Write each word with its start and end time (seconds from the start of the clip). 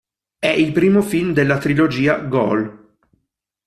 È 0.39 0.47
il 0.47 0.71
primo 0.71 1.03
film 1.03 1.31
della 1.31 1.59
trilogia 1.59 2.17
"Goal! 2.21 2.95